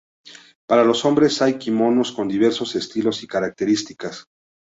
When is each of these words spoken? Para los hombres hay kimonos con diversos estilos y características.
Para 0.67 0.83
los 0.83 1.05
hombres 1.05 1.43
hay 1.43 1.59
kimonos 1.59 2.11
con 2.11 2.27
diversos 2.27 2.73
estilos 2.75 3.21
y 3.21 3.27
características. 3.27 4.25